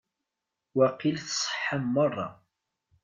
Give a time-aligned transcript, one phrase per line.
[0.75, 2.27] Waqil tṣeḥḥam merra.